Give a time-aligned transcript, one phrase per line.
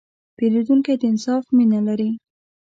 [0.37, 2.09] پیرودونکی د انصاف مینه لري.